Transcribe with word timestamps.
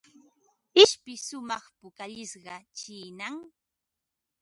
Ishpi 0.81 1.13
shumaq 1.25 1.63
pukallishqa 1.79 2.55
chiinam. 2.77 3.35